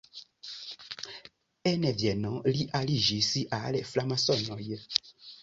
En 1.71 1.85
Vieno 1.99 2.33
li 2.57 2.65
aliĝis 2.81 3.31
al 3.61 3.79
framasonoj. 3.93 4.61